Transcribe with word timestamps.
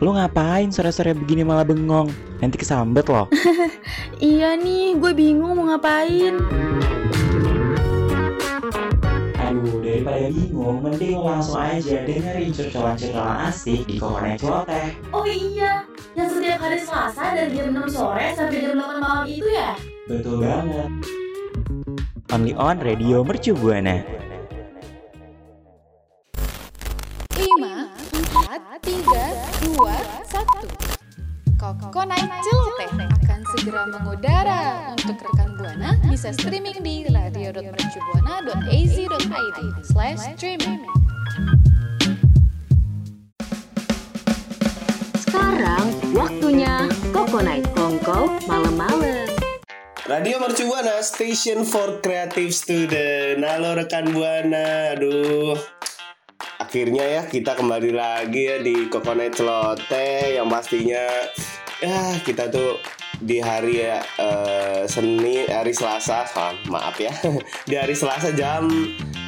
Lu 0.00 0.16
ngapain 0.16 0.72
sore-sore 0.72 1.12
begini 1.12 1.44
malah 1.44 1.60
bengong? 1.60 2.08
Nanti 2.40 2.56
kesambet 2.56 3.04
loh. 3.04 3.28
Iya 4.20 4.52
nih, 4.56 5.00
gue 5.00 5.12
bingung 5.16 5.56
mau 5.56 5.64
ngapain. 5.72 6.36
Aduh, 9.40 9.80
daripada 9.80 10.28
bingung, 10.28 10.84
mending 10.84 11.16
lo 11.16 11.24
langsung 11.24 11.56
aja 11.56 12.04
dengerin 12.04 12.52
curcolan-curcolan 12.52 13.48
asik 13.48 13.88
di 13.88 13.96
Kokonet 13.96 14.36
Celoteh. 14.40 14.92
Oh 15.08 15.24
iya, 15.24 15.88
yang 16.12 16.28
setiap 16.28 16.60
hari 16.60 16.84
Selasa 16.84 17.24
dari 17.32 17.56
jam 17.56 17.72
6 17.72 17.96
sore 17.96 18.26
sampai 18.36 18.60
jam 18.60 18.76
8 18.76 19.00
malam 19.00 19.24
itu 19.24 19.48
ya? 19.48 19.72
Betul 20.04 20.44
banget. 20.44 20.88
Only 22.28 22.52
on 22.60 22.76
Radio 22.84 23.24
Mercu 23.24 23.56
Buana. 23.56 24.04
5, 27.40 27.89
4, 28.30 28.78
3, 28.78 29.74
2, 29.74 29.74
1 29.74 31.58
Koko 31.58 32.06
Night 32.06 32.30
Celoteh 32.46 32.94
akan 32.94 33.42
segera 33.58 33.90
mengudara 33.90 34.94
Untuk 34.94 35.18
rekan 35.18 35.58
Buana 35.58 35.98
bisa 36.06 36.30
streaming 36.38 36.78
di 36.78 37.10
radio.mercubuana.az.id 37.10 39.58
slash 39.82 40.22
streaming 40.38 40.86
Sekarang 45.26 45.90
waktunya 46.14 46.86
Koko 47.10 47.42
Night 47.42 47.66
Kongko 47.74 48.30
malam-malam. 48.46 49.26
Radio 50.06 50.38
Mercu 50.42 50.66
Buana, 50.66 51.02
Station 51.06 51.62
for 51.62 52.02
Creative 52.02 52.50
Student. 52.50 53.46
Halo 53.46 53.78
rekan 53.78 54.10
Buana, 54.10 54.98
aduh. 54.98 55.54
Akhirnya 56.70 57.02
ya 57.02 57.22
kita 57.26 57.58
kembali 57.58 57.90
lagi 57.90 58.46
ya 58.46 58.62
di 58.62 58.86
Kokonet 58.86 59.34
Celote 59.34 60.38
yang 60.38 60.46
pastinya 60.46 61.02
ya 61.82 62.14
kita 62.22 62.46
tuh 62.46 62.78
di 63.18 63.42
hari 63.42 63.82
ya 63.82 63.98
eh, 63.98 64.86
Senin 64.86 65.50
hari 65.50 65.74
Selasa 65.74 66.30
maaf 66.70 66.94
ya. 67.02 67.10
Di 67.66 67.74
hari 67.74 67.98
Selasa 67.98 68.30
jam 68.38 68.70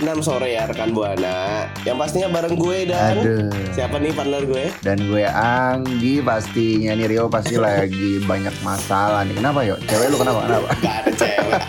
6 0.03 0.27
sore 0.27 0.50
ya 0.50 0.67
rekan 0.67 0.91
Buana 0.91 1.70
yang 1.86 1.95
pastinya 1.95 2.28
bareng 2.28 2.58
gue 2.58 2.91
dan 2.91 3.22
Aduh. 3.22 3.48
siapa 3.70 4.03
nih 4.03 4.11
partner 4.11 4.42
gue 4.42 4.64
Dan 4.83 4.98
gue 5.06 5.25
Anggi 5.31 6.19
pastinya 6.19 6.92
nih 6.98 7.06
Rio 7.06 7.31
pasti 7.31 7.55
lagi 7.55 8.19
banyak 8.22 8.53
masalah 8.67 9.22
nih. 9.22 9.39
Kenapa 9.39 9.62
yuk? 9.62 9.78
Cewek 9.86 10.11
lu 10.11 10.17
kenapa? 10.19 10.41
Kenapa? 10.44 10.69
gak 10.83 10.94
ada 11.06 11.11
cewek 11.14 11.61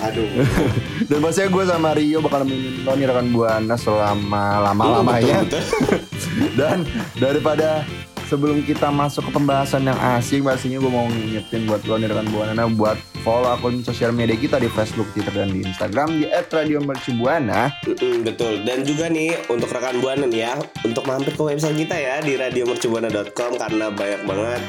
aduh 0.00 0.28
Dan 1.10 1.18
pastinya 1.22 1.48
gue 1.54 1.64
sama 1.70 1.88
Rio 1.94 2.18
bakal 2.18 2.42
nemenin 2.42 2.82
lo 2.82 2.92
nih 2.98 3.06
rekan 3.06 3.26
Buana 3.30 3.76
selama 3.78 4.44
lama-lamanya. 4.70 5.46
Betul. 5.46 5.62
Dan 6.58 6.82
daripada 7.18 7.86
sebelum 8.30 8.62
kita 8.62 8.94
masuk 8.94 9.26
ke 9.26 9.30
pembahasan 9.34 9.90
yang 9.90 9.98
asing 10.14 10.46
pastinya 10.46 10.78
gue 10.78 10.86
mau 10.86 11.10
ngingetin 11.10 11.66
buat 11.66 11.82
lo 11.82 11.98
nih 11.98 12.06
rekan 12.14 12.30
Buana 12.30 12.64
buat 12.70 12.94
follow 13.26 13.50
akun 13.50 13.82
sosial 13.82 14.14
media 14.14 14.38
kita 14.38 14.62
di 14.62 14.70
Facebook, 14.70 15.10
Twitter, 15.10 15.34
dan 15.34 15.50
di 15.50 15.66
Instagram 15.66 16.22
di 16.22 16.30
@radiomercubuana. 16.30 17.74
Mm, 17.90 18.22
betul 18.22 18.62
dan 18.62 18.86
juga 18.86 19.10
nih 19.10 19.34
untuk 19.50 19.74
rekan 19.74 19.98
buana 19.98 20.30
nih 20.30 20.46
ya 20.46 20.54
untuk 20.86 21.02
mampir 21.10 21.34
ke 21.34 21.42
website 21.42 21.74
kita 21.74 21.96
ya 21.98 22.22
di 22.22 22.38
radiomercubuana.com 22.38 23.58
karena 23.58 23.90
banyak 23.90 24.22
banget 24.22 24.62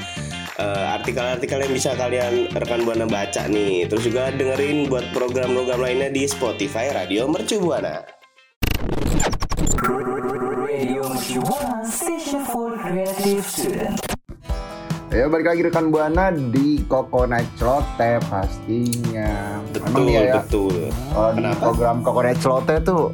eh, 0.58 0.96
artikel-artikel 0.98 1.62
yang 1.62 1.74
bisa 1.78 1.94
kalian 1.94 2.50
rekan 2.58 2.82
buana 2.82 3.06
baca 3.06 3.46
nih 3.46 3.86
terus 3.86 4.10
juga 4.10 4.34
dengerin 4.34 4.90
buat 4.90 5.06
program-program 5.14 5.86
lainnya 5.86 6.10
di 6.10 6.26
Spotify 6.26 6.90
Radio 6.90 7.30
Mercu 7.30 7.62
Buana. 7.62 8.02
Ya 15.12 15.28
balik 15.28 15.52
lagi 15.52 15.62
rekan 15.68 15.92
Buana 15.92 16.32
di 16.32 16.80
Coconut 16.88 17.44
Celote 17.60 18.24
pastinya. 18.32 19.60
Betul 19.76 20.08
nih 20.08 20.14
ya, 20.16 20.40
betul. 20.40 20.88
Kalau 21.12 21.32
di 21.36 21.44
Kenapa? 21.44 21.60
program 21.60 21.96
Coconut 22.00 22.38
Celote 22.40 22.76
tuh 22.88 23.12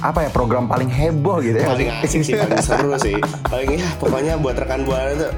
apa 0.00 0.24
ya 0.24 0.30
program 0.32 0.64
paling 0.64 0.88
heboh 0.88 1.44
gitu 1.44 1.60
ya? 1.60 1.68
Paling 1.68 1.88
asik 2.00 2.20
sih, 2.24 2.32
paling 2.32 2.64
seru 2.64 2.96
sih. 2.96 3.20
Paling 3.44 3.76
ya 3.76 3.88
pokoknya 4.00 4.40
buat 4.40 4.56
rekan 4.56 4.88
buana 4.88 5.12
tuh 5.20 5.32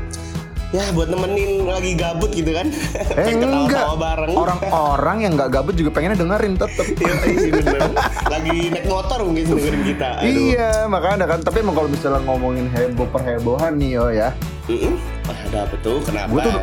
ya 0.74 0.82
buat 0.90 1.06
nemenin 1.06 1.62
lagi 1.62 1.92
gabut 1.94 2.30
gitu 2.34 2.50
kan. 2.50 2.66
Eh 3.14 3.26
Pengen 3.26 3.50
enggak. 3.66 3.86
bareng. 3.96 4.34
Orang-orang 4.34 5.16
yang 5.22 5.32
nggak 5.38 5.50
gabut 5.54 5.74
juga 5.78 5.90
pengennya 5.94 6.18
dengerin 6.18 6.54
tetep. 6.58 6.86
Iya 6.98 7.14
sih 7.22 7.50
bener. 7.54 7.80
Lagi 8.26 8.56
naik 8.74 8.86
motor 8.86 9.18
mungkin 9.22 9.44
dengerin 9.46 9.82
kita. 9.86 10.08
Aduh. 10.20 10.26
Iya 10.26 10.70
makanya 10.90 11.26
kan 11.30 11.38
tapi 11.42 11.62
emang 11.62 11.76
kalau 11.78 11.88
misalnya 11.88 12.20
ngomongin 12.26 12.66
heboh 12.70 13.06
perhebohan 13.10 13.78
nih 13.78 13.90
yo 13.94 14.06
ya 14.10 14.30
Mm-mm. 14.66 14.98
Wah, 15.30 15.38
ada 15.46 15.58
apa 15.62 15.74
tuh? 15.78 16.02
Kenapa? 16.02 16.30
Gue 16.34 16.40
tuh 16.42 16.54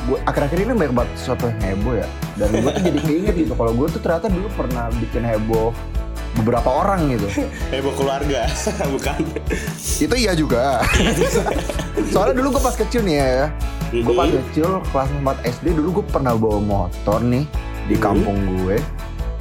gue 0.00 0.18
akhir-akhir 0.24 0.58
ini 0.64 0.72
banyak 0.72 0.94
banget 0.96 1.10
sesuatu 1.12 1.44
yang 1.46 1.60
heboh 1.60 1.94
ya 1.94 2.08
dan 2.40 2.48
gue 2.56 2.70
tuh 2.72 2.82
jadi 2.88 2.98
keinget 3.04 3.34
gitu 3.36 3.52
kalau 3.52 3.72
gue 3.76 3.86
tuh 3.92 4.00
ternyata 4.00 4.26
dulu 4.32 4.48
pernah 4.56 4.88
bikin 4.96 5.22
heboh 5.22 5.70
beberapa 6.40 6.66
orang 6.66 7.12
gitu. 7.12 7.28
Heboh 7.72 7.94
keluarga, 7.94 8.48
bukan? 8.94 9.18
itu 10.00 10.14
iya 10.16 10.32
juga. 10.32 10.80
Soalnya 12.12 12.40
dulu 12.40 12.56
gue 12.56 12.62
pas 12.64 12.74
kecil 12.74 13.04
nih 13.04 13.16
ya 13.20 13.48
gue 13.90 14.14
pas 14.14 14.30
kecil 14.30 14.78
kelas 14.94 15.10
4 15.18 15.50
SD 15.58 15.66
dulu 15.74 15.98
gue 15.98 16.04
pernah 16.14 16.38
bawa 16.38 16.62
motor 16.62 17.18
nih 17.20 17.42
di 17.90 17.96
kampung 17.98 18.38
gue. 18.62 18.78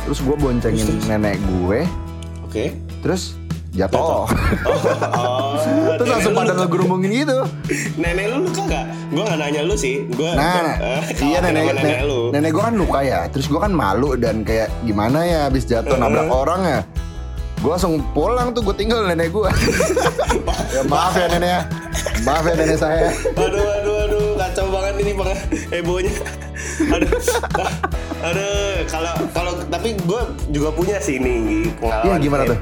Terus 0.04 0.20
gue 0.26 0.36
boncengin 0.36 0.86
Terus, 0.90 0.98
terus? 1.00 1.10
nenek 1.10 1.38
gue. 1.38 1.80
Oke. 2.44 2.74
terus 3.00 3.38
jatuh 3.72 4.02
Oh, 4.02 4.26
oh 4.26 5.54
terus 6.00 6.10
langsung 6.10 6.34
pada 6.34 6.54
ngegerumungin 6.54 7.12
gitu 7.24 7.38
Nenek 7.96 8.26
lu 8.32 8.50
luka 8.50 8.64
gak? 8.66 8.86
Gue 9.10 9.24
gak 9.24 9.38
nanya 9.38 9.62
lu 9.62 9.76
sih. 9.76 10.06
Gue 10.10 10.30
Nah, 10.32 10.74
iya 11.20 11.38
nenek, 11.40 11.64
nenek, 11.70 11.84
nenek, 11.84 12.02
lu. 12.04 12.30
nenek 12.32 12.50
gue 12.50 12.64
kan 12.64 12.76
luka 12.76 13.00
ya. 13.02 13.20
Terus 13.28 13.46
gue 13.46 13.60
kan 13.60 13.70
malu 13.70 14.16
dan 14.16 14.42
kayak 14.42 14.70
gimana 14.84 15.22
ya 15.22 15.40
abis 15.48 15.66
jatuh 15.66 15.94
Heeh. 15.94 16.02
nabrak 16.02 16.30
orang 16.30 16.62
ya. 16.64 16.82
Gue 17.60 17.70
langsung 17.70 18.00
pulang 18.14 18.56
tuh 18.56 18.64
gue 18.64 18.74
tinggal 18.74 19.04
nenek 19.06 19.30
gue. 19.30 19.50
ya 20.76 20.82
maaf 20.88 21.14
ya 21.14 21.28
nenek 21.28 21.50
ya. 21.50 21.62
Maaf 22.24 22.44
ya 22.46 22.54
nenek 22.56 22.78
saya. 22.78 23.10
Aduh, 23.36 23.60
aduh, 23.60 23.96
aduh, 24.08 24.26
kacau 24.38 24.66
banget 24.72 24.94
ini 25.04 25.12
bang 25.14 25.32
hebohnya. 25.70 26.14
Aduh, 26.90 27.12
aduh, 28.20 28.84
kalau 28.86 29.14
kalau 29.30 29.52
tapi 29.66 29.96
gue 29.96 30.22
juga 30.50 30.70
punya 30.70 30.98
sih 30.98 31.16
ini 31.16 31.68
pengalaman 31.76 32.06
Iya 32.06 32.16
gimana 32.20 32.44
tuh? 32.46 32.60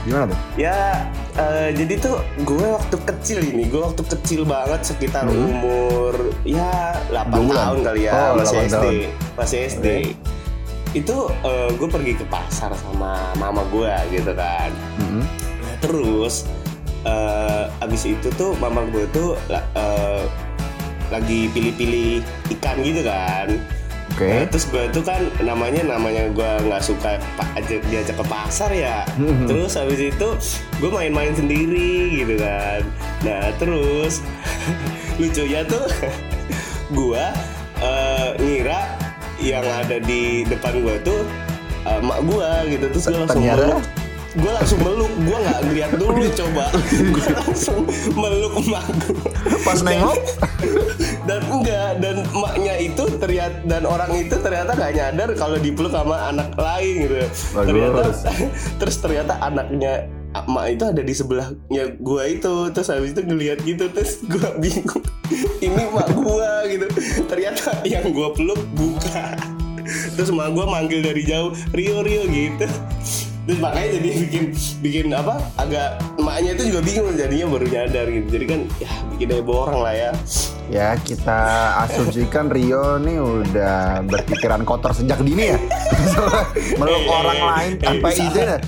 Gimana 0.00 0.24
tuh? 0.26 0.38
Ya, 0.54 1.04
eh, 1.34 1.68
jadi 1.72 1.94
tuh 1.98 2.16
gue 2.42 2.66
waktu 2.66 2.96
kecil 3.00 3.38
ini, 3.42 3.64
gue 3.66 3.80
waktu 3.80 4.02
kecil 4.02 4.44
banget 4.44 4.80
sekitar 4.82 5.24
Hmm. 5.24 5.36
umur 5.56 6.14
ya 6.42 6.96
8 7.08 7.28
Dua 7.30 7.40
bulan? 7.46 7.64
tahun 7.66 7.78
kali 7.82 8.00
ya, 8.02 8.12
Oh, 8.12 8.32
masih 8.36 8.56
8 8.56 8.64
SD, 8.64 8.74
tahun. 8.76 8.94
masih 9.36 9.58
SD. 9.66 9.86
Itu 10.90 11.16
gue 11.72 11.88
pergi 11.88 12.12
ke 12.14 12.24
pasar 12.26 12.72
sama 12.74 13.14
mama 13.34 13.62
gue 13.68 13.88
gitu 14.10 14.32
kan. 14.32 14.70
Nah, 14.98 15.76
terus 15.78 16.44
eh, 17.00 17.64
abis 17.80 18.02
itu 18.06 18.28
tuh 18.34 18.52
mama 18.54 18.84
gue 18.86 19.04
tuh 19.10 19.32
eh, 19.48 20.24
lagi 21.08 21.48
pilih-pilih 21.50 22.20
ikan 22.52 22.76
gitu 22.80 23.00
kan. 23.02 23.48
Oke. 24.10 24.26
Nah, 24.26 24.44
terus 24.50 24.66
gue 24.68 24.84
tuh 24.90 25.02
kan 25.06 25.22
namanya 25.40 25.86
namanya 25.86 26.26
gue 26.28 26.50
nggak 26.66 26.82
suka 26.82 27.16
diajak 27.66 28.16
ke 28.18 28.24
pasar 28.26 28.70
ya. 28.74 29.06
Mhm. 29.16 29.46
Terus 29.46 29.78
habis 29.78 30.00
itu 30.00 30.28
gue 30.78 30.90
main-main 30.90 31.32
sendiri 31.32 32.20
gitu 32.20 32.34
kan. 32.36 32.82
Nah 33.22 33.54
terus 33.56 34.20
lucunya 35.20 35.60
tuh 35.64 35.84
gue 36.98 37.24
eh, 37.80 38.28
ngira 38.40 38.80
yang 39.40 39.64
ada 39.64 39.96
di 40.00 40.44
depan 40.44 40.84
gue 40.84 40.96
tuh 41.00 41.20
eh, 41.86 42.00
emak 42.00 42.18
gue 42.24 42.50
gitu 42.76 42.84
terus 42.92 43.04
gue 43.08 43.18
langsung 43.18 43.40
Ternyata? 43.40 43.64
meluk 43.64 43.84
gue 44.30 44.52
langsung 44.54 44.78
meluk 44.86 45.12
gue 45.26 45.38
nggak 45.42 45.58
ngeliat 45.66 45.92
dulu 45.98 46.22
coba 46.44 46.64
gue 46.86 47.26
langsung 47.34 47.82
meluk 48.14 48.52
emak 48.62 48.86
gue 49.02 49.58
Pas 49.64 49.80
nengok? 49.82 50.16
Dan 51.30 51.42
enggak 51.46 51.90
dan 52.02 52.16
emaknya 52.34 52.74
itu 52.82 53.04
terlihat 53.22 53.52
dan 53.70 53.86
orang 53.86 54.10
itu 54.18 54.34
ternyata 54.42 54.74
nggak 54.74 54.92
nyadar 54.98 55.30
kalau 55.38 55.56
dipeluk 55.62 55.94
sama 55.94 56.18
anak 56.26 56.50
lain 56.58 57.06
gitu. 57.06 57.14
Bagus. 57.54 57.66
ternyata 57.70 58.02
terus 58.82 58.96
ternyata 58.98 59.32
anaknya 59.38 60.10
emak 60.34 60.66
itu 60.74 60.84
ada 60.90 61.02
di 61.06 61.14
sebelahnya 61.14 61.84
gua 62.02 62.26
itu. 62.26 62.54
Terus 62.74 62.88
habis 62.90 63.14
itu 63.14 63.22
ngelihat 63.22 63.62
gitu 63.62 63.86
terus 63.94 64.26
gua 64.26 64.50
bingung 64.62 65.06
ini 65.62 65.82
emak 65.86 66.10
gua 66.18 66.66
gitu. 66.66 66.86
Ternyata 67.30 67.78
yang 67.86 68.10
gua 68.10 68.34
peluk 68.34 68.58
bukan. 68.74 69.38
Terus 70.18 70.34
emak 70.34 70.50
gua 70.50 70.66
manggil 70.66 71.02
dari 71.02 71.22
jauh 71.22 71.54
Rio 71.70 72.02
Rio 72.02 72.26
gitu 72.26 72.66
terus 73.50 73.66
makanya 73.66 73.98
jadi 73.98 74.08
bikin 74.30 74.44
bikin 74.78 75.06
apa 75.10 75.42
agak 75.58 75.98
emaknya 76.14 76.54
itu 76.54 76.70
juga 76.70 76.80
bingung 76.86 77.18
jadinya 77.18 77.46
baru 77.50 77.66
nyadar 77.66 78.06
gitu. 78.06 78.26
Jadi 78.30 78.44
kan 78.46 78.60
ya 78.78 78.90
bikin 79.10 79.28
heboh 79.34 79.66
orang 79.66 79.80
lah 79.82 79.94
ya. 79.98 80.10
Ya 80.70 80.94
kita 81.02 81.40
asumsikan 81.82 82.46
Rio 82.46 83.02
nih 83.02 83.18
udah 83.18 84.06
berpikiran 84.06 84.62
kotor 84.62 84.94
sejak 84.94 85.18
dini 85.26 85.50
ya. 85.50 85.58
Meluk 86.78 87.02
Eh, 87.02 87.10
orang 87.10 87.40
lain 87.42 87.72
eh, 87.74 87.82
tanpa 87.82 88.08
izin 88.14 88.46
ya. 88.54 88.58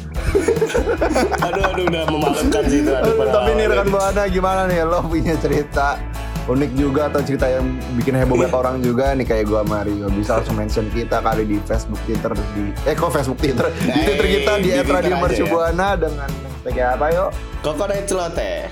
aduh 1.47 1.63
aduh 1.63 1.85
udah 1.87 2.03
memalukan 2.11 2.63
sih 2.67 2.83
itu 2.83 2.91
aduh, 2.91 3.15
Tapi 3.31 3.51
nih 3.55 3.67
rekan 3.71 3.87
Buana 3.87 4.23
gimana 4.27 4.61
nih? 4.67 4.83
Lo 4.83 4.99
punya 5.07 5.39
cerita 5.39 5.95
unik 6.43 6.71
juga 6.75 7.07
atau 7.07 7.23
cerita 7.23 7.47
yang 7.47 7.63
bikin 7.95 8.19
heboh 8.19 8.35
banyak 8.35 8.51
orang 8.53 8.77
juga 8.83 9.15
nih 9.15 9.23
kayak 9.23 9.47
gua 9.47 9.63
Mario 9.63 10.11
bisa 10.11 10.43
langsung 10.43 10.59
mention 10.59 10.91
kita 10.91 11.23
kali 11.23 11.47
di 11.47 11.57
Facebook 11.63 12.03
Twitter 12.03 12.35
di 12.35 12.63
eh 12.83 12.95
kok 12.95 13.11
Facebook 13.11 13.39
Twitter? 13.39 13.71
Di 13.71 13.87
Eh, 13.87 14.03
Twitter 14.03 14.27
kita 14.27 14.53
di 14.59 14.63
di 14.65 14.71
Twitter 14.75 14.95
@radio 14.99 15.15
aja 15.15 15.23
Mercu 15.23 15.45
ya. 15.45 15.51
Buana 15.51 15.89
dengan 15.95 16.31
hashtag 16.31 16.77
apa 16.83 17.07
yuk? 17.15 17.31
Kokonai 17.63 18.03
celoteh 18.05 18.67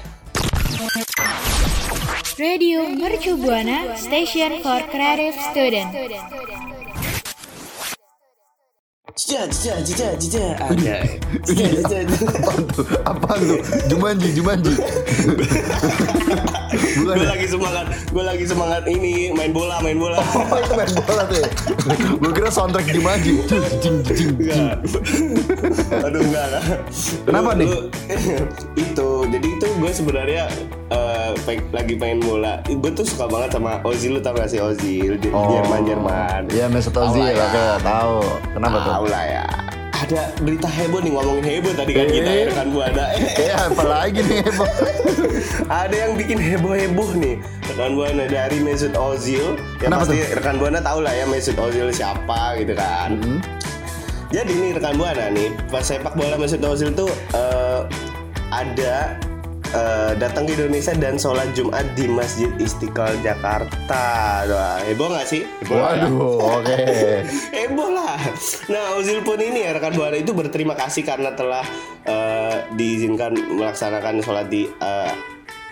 Radio 2.40 2.78
Mercu 2.88 3.36
Buana 3.36 3.78
Station 3.94 4.64
for 4.64 4.80
Creative 4.88 5.36
Student. 5.52 5.90
Cija. 9.14 9.44
Ada. 10.56 10.96
Tuh? 12.72 12.86
Apaan 13.04 13.38
tuh? 13.44 13.60
Jumanji 13.92 14.32
Jumanji 14.32 14.72
Gue 17.00 17.14
ya? 17.16 17.28
lagi 17.32 17.46
semangat, 17.48 17.84
gue 18.06 18.22
lagi 18.22 18.44
semangat 18.44 18.82
ini 18.84 19.32
main 19.32 19.50
bola, 19.50 19.80
main 19.80 19.96
bola. 19.96 20.20
Oh, 20.50 20.58
itu 20.58 20.72
main 20.74 20.90
bola 21.00 21.22
tuh 21.24 21.36
ya 21.38 21.48
gue 22.20 22.32
kira 22.32 22.50
soundtrack 22.50 22.86
Jumanji 22.90 23.40
Jing, 23.80 23.96
jing, 24.04 24.30
jing. 24.36 24.66
Aduh 26.00 26.20
enggak 26.20 26.44
enggak. 26.46 26.64
Kenapa 27.24 27.50
nih? 27.54 27.68
itu, 28.84 29.08
jadi 29.26 29.48
itu 29.48 29.66
gue 29.78 29.90
sebenarnya 29.90 30.44
peng- 31.44 31.70
lagi 31.70 31.94
main 31.96 32.18
bola. 32.20 32.60
Gue 32.66 32.90
tuh 32.92 33.06
suka 33.06 33.26
banget 33.26 33.56
sama 33.56 33.80
Ozil, 33.82 34.16
lu 34.16 34.20
tau 34.20 34.34
gak 34.34 34.50
sih 34.50 34.60
Ozil? 34.60 35.16
Di 35.16 35.28
Jerman 35.30 35.80
Jerman. 35.86 36.40
Iya 36.50 36.66
Mesut 36.68 36.94
Ozil 36.94 37.24
lah 37.24 37.32
ya. 37.32 37.46
oke 37.46 37.64
tahu 37.82 38.16
kenapa 38.54 38.76
tuh 38.78 38.92
Tahu 38.92 39.06
lah 39.08 39.24
ya. 39.24 39.46
Ada 40.00 40.32
berita 40.40 40.64
heboh 40.64 41.04
nih 41.04 41.12
ngomongin 41.12 41.44
heboh 41.44 41.72
tadi 41.76 41.92
kan 41.92 42.08
kita 42.08 42.30
ya 42.32 42.44
rekan 42.48 42.68
buana. 42.72 43.04
Eh 43.44 43.52
apa 43.52 43.82
lagi 43.84 44.20
nih 44.24 44.40
Bang? 44.48 44.72
Ada 45.84 45.96
yang 46.08 46.12
bikin 46.16 46.38
heboh-heboh 46.40 47.10
nih 47.20 47.36
rekan 47.68 47.92
buana 47.92 48.24
dari 48.24 48.58
Mesut 48.64 48.96
Ozil. 48.96 49.60
Yang 49.76 49.92
Kenapa 49.92 50.08
pasti 50.08 50.18
rekan 50.32 50.56
buana 50.56 50.78
tahu 50.80 51.04
lah 51.04 51.12
ya 51.12 51.28
Mesut 51.28 51.56
Ozil 51.60 51.92
siapa 51.92 52.56
gitu 52.56 52.72
kan. 52.72 53.20
Hmm. 53.20 53.38
Jadi 54.32 54.52
nih 54.56 54.70
rekan 54.80 54.96
buana 54.96 55.28
nih 55.28 55.52
pas 55.68 55.84
sepak 55.84 56.16
bola 56.16 56.40
Mesut 56.40 56.64
Ozil 56.64 56.96
tuh 56.96 57.12
eh, 57.36 57.80
ada 58.48 59.20
eh, 59.74 60.12
datang 60.18 60.46
ke 60.46 60.54
Indonesia 60.58 60.92
dan 60.98 61.14
sholat 61.16 61.50
Jumat 61.54 61.86
di 61.94 62.06
Masjid 62.10 62.50
Istiqlal 62.58 63.18
Jakarta. 63.22 64.04
Wah, 64.46 64.78
heboh 64.84 65.08
nggak 65.10 65.26
sih? 65.26 65.42
Heboh 65.64 65.78
lah 65.78 65.92
ya. 65.94 66.06
Waduh, 66.06 66.38
oke. 66.58 66.80
Heboh 67.54 67.90
lah. 67.90 68.18
Nah, 68.70 68.84
Ozil 68.98 69.22
pun 69.22 69.38
ini 69.38 69.66
ya 69.66 69.74
rekan 69.76 69.94
buana 69.94 70.16
itu 70.18 70.34
berterima 70.34 70.74
kasih 70.74 71.02
karena 71.06 71.34
telah 71.34 71.64
eh, 72.04 72.56
diizinkan 72.74 73.34
melaksanakan 73.58 74.22
sholat 74.22 74.46
di 74.50 74.66
eh, 74.66 75.12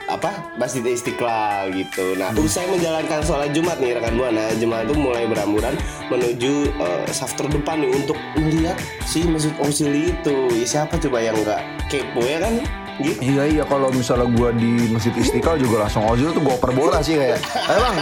apa 0.09 0.57
Masjid 0.57 0.81
Istiqlal 0.81 1.69
gitu. 1.77 2.17
Nah, 2.17 2.33
usai 2.41 2.65
menjalankan 2.67 3.21
sholat 3.21 3.53
Jumat 3.53 3.77
nih 3.77 4.01
rekan 4.01 4.17
buana, 4.17 4.49
jemaah 4.57 4.83
itu 4.89 4.97
mulai 4.97 5.29
berhamburan 5.29 5.77
menuju 6.09 6.73
eh, 6.73 7.07
saf 7.13 7.37
terdepan 7.37 7.85
nih 7.85 7.93
untuk 7.93 8.17
melihat 8.41 8.81
si 9.05 9.29
Mesut 9.29 9.53
Ozil 9.61 9.93
itu. 9.93 10.37
Ya, 10.57 10.67
siapa 10.67 10.97
coba 10.97 11.21
yang 11.21 11.37
nggak 11.45 11.61
kepo 11.93 12.25
ya 12.25 12.41
kan? 12.41 12.57
Gitu. 12.99 13.21
Iya 13.23 13.43
iya 13.47 13.63
kalau 13.63 13.89
misalnya 13.89 14.27
gua 14.29 14.51
di 14.51 14.91
Masjid 14.91 15.15
Istiqlal 15.15 15.57
juga 15.57 15.87
langsung 15.87 16.03
Ozil 16.05 16.29
tuh 16.29 16.43
gua 16.43 16.55
oper 16.55 16.71
bola 16.73 16.99
sih 16.99 17.15
kayak. 17.15 17.39
Ayo 17.39 17.79
bang, 17.79 17.97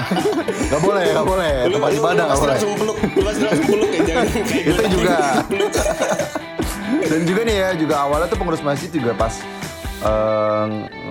nggak 0.67 0.81
boleh 0.81 1.05
nggak 1.07 1.27
boleh 1.27 1.53
tempat 1.69 1.91
ibadah 1.93 2.25
nggak 2.25 2.39
boleh. 2.39 2.51
langsung 2.51 2.73
peluk, 2.75 2.97
lu 3.07 3.21
pasti 3.23 3.43
langsung 3.43 3.67
peluk 3.69 3.91
ya 3.91 4.01
jangan 4.03 4.27
Itu 4.73 4.83
juga. 4.91 5.17
Dan 7.11 7.21
juga 7.23 7.41
nih 7.43 7.57
ya 7.57 7.69
juga 7.75 7.95
awalnya 8.01 8.27
tuh 8.27 8.37
pengurus 8.37 8.63
masjid 8.63 8.89
juga 8.89 9.13
pas 9.13 9.35
eh, 9.99 10.67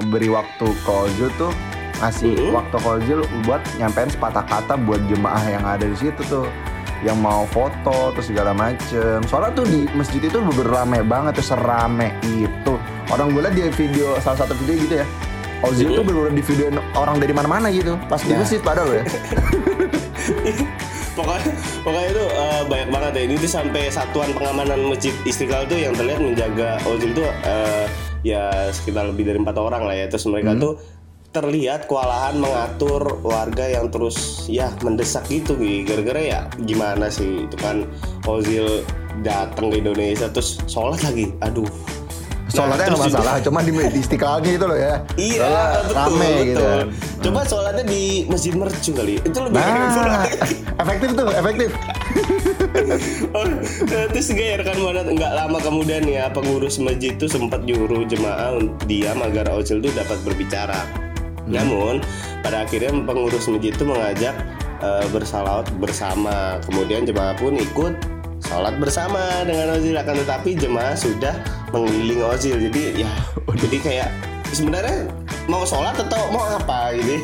beri 0.06 0.28
waktu 0.28 0.66
ke 0.66 0.92
Ozil 0.92 1.30
tuh 1.36 1.52
ngasih 1.96 2.36
Mhm. 2.36 2.52
waktu 2.52 2.76
ke 2.76 2.88
Ozil 2.90 3.20
buat 3.44 3.62
nyampein 3.78 4.10
sepatah 4.10 4.44
kata 4.44 4.76
buat 4.78 5.00
jemaah 5.06 5.46
yang 5.46 5.64
ada 5.64 5.86
di 5.86 5.96
situ 5.96 6.20
tuh 6.26 6.48
yang 7.00 7.16
mau 7.18 7.46
foto 7.46 8.12
terus 8.12 8.28
segala 8.28 8.52
macem 8.52 9.22
soalnya 9.24 9.52
tuh 9.54 9.66
di 9.66 9.86
masjid 9.94 10.20
itu 10.20 10.36
bener 10.38 10.66
rame 10.66 11.00
banget 11.02 11.38
tuh 11.38 11.54
serame 11.54 12.12
itu 12.26 12.50
orang 13.16 13.32
gue 13.32 13.42
liat 13.48 13.56
di 13.56 13.64
video 13.72 14.20
salah 14.20 14.44
satu 14.44 14.54
video 14.60 14.76
gitu 14.84 14.96
ya. 15.02 15.08
Ozil 15.64 15.88
tuh 15.96 16.04
bener-bener 16.04 16.36
di 16.38 16.44
video 16.46 16.68
orang 16.94 17.18
dari 17.18 17.34
mana-mana 17.34 17.72
gitu. 17.72 17.96
Pas 18.12 18.20
di 18.22 18.36
Nah. 18.36 18.44
masjid 18.44 18.60
padahal 18.60 18.92
ya 19.00 19.04
pokoknya 21.16 21.52
pokoknya 21.82 22.10
itu 22.12 22.26
eh, 22.28 22.62
banyak 22.68 22.90
banget 22.92 23.12
ya. 23.16 23.22
Ini 23.24 23.36
tuh 23.40 23.52
sampai 23.52 23.84
satuan 23.88 24.30
pengamanan 24.36 24.80
masjid 24.92 25.16
istiqlal 25.24 25.64
tuh 25.66 25.80
yang 25.80 25.96
terlihat 25.96 26.20
menjaga 26.20 26.70
Ozil 26.84 27.16
tuh 27.16 27.26
eh, 27.48 27.86
ya 28.22 28.70
sekitar 28.76 29.10
lebih 29.10 29.24
dari 29.32 29.40
empat 29.40 29.56
orang 29.56 29.88
lah 29.88 29.96
ya. 29.96 30.06
Terus 30.12 30.28
mereka 30.28 30.54
tuh 30.60 30.74
terlihat 31.32 31.92
kewalahan 31.92 32.40
mengatur 32.40 33.20
warga 33.20 33.68
yang 33.68 33.92
terus 33.92 34.48
ya 34.48 34.72
mendesak 34.80 35.28
gitu 35.28 35.60
Gi. 35.60 35.84
gara-gara 35.84 36.22
ya 36.24 36.40
gimana 36.64 37.12
sih 37.12 37.44
itu 37.44 37.56
kan 37.60 37.84
Ozil 38.24 38.88
datang 39.20 39.68
ke 39.72 39.80
Indonesia 39.80 40.28
terus 40.32 40.60
sholat 40.68 41.00
lagi. 41.04 41.32
Aduh 41.44 41.68
sholatnya 42.56 42.88
nggak 42.90 43.04
masalah 43.06 43.36
cuma 43.44 43.60
di, 43.62 43.72
di 43.76 44.00
istiqlalnya 44.00 44.52
itu 44.56 44.66
loh 44.66 44.80
ya 44.80 44.94
Iya, 45.16 45.48
betul, 45.84 45.96
rame 45.96 46.16
betul. 46.16 46.46
gitu 46.46 46.64
kan. 46.64 46.86
Coba 47.22 47.40
sholatnya 47.44 47.84
di 47.84 48.02
masjid 48.26 48.54
mercu 48.54 48.92
kali. 48.92 49.14
Itu 49.20 49.38
lebih 49.44 49.56
Nah, 49.56 50.24
efektif 50.84 51.10
tuh, 51.14 51.28
efektif. 51.32 51.70
Oh, 53.36 53.44
terus 53.88 54.28
juga 54.30 54.44
ya 54.44 54.56
rekan 54.60 54.78
buana 54.80 55.02
nggak 55.04 55.34
lama 55.36 55.58
kemudian 55.60 56.04
ya 56.06 56.28
pengurus 56.30 56.80
masjid 56.80 57.16
itu 57.16 57.28
sempat 57.28 57.64
nyuruh 57.64 58.04
jemaah 58.06 58.56
diam 58.86 59.20
agar 59.20 59.52
Ozil 59.52 59.80
itu 59.80 59.92
dapat 59.92 60.20
berbicara. 60.24 60.84
Namun 61.48 62.00
pada 62.42 62.64
akhirnya 62.64 62.92
pengurus 63.04 63.48
masjid 63.48 63.72
itu 63.72 63.84
mengajak 63.84 64.36
eh, 64.80 65.06
bersalawat 65.12 65.68
bersama. 65.80 66.60
Kemudian 66.68 67.04
jemaah 67.04 67.36
pun 67.36 67.56
ikut 67.56 67.94
sholat 68.44 68.76
bersama 68.78 69.24
dengan 69.44 69.76
Ozil 69.76 69.96
akan 69.96 70.16
tetapi 70.24 70.50
jemaah 70.56 70.96
sudah 70.96 71.34
mengelilingi 71.78 72.24
Ozil. 72.24 72.56
Jadi 72.62 72.82
ya 73.02 73.10
jadi 73.62 73.78
kayak 73.80 74.10
sebenarnya 74.48 75.10
mau 75.46 75.62
sholat 75.62 75.94
atau 75.96 76.22
mau 76.30 76.42
apa 76.48 76.96
gitu. 76.96 77.22